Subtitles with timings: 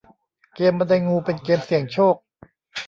[0.55, 2.15] เกมส์บันไดงูเป็นเกมส์เสี่ยงโชค